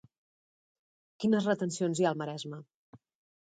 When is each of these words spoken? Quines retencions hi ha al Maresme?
Quines 1.25 1.51
retencions 1.51 2.01
hi 2.03 2.07
ha 2.07 2.11
al 2.15 2.21
Maresme? 2.25 2.63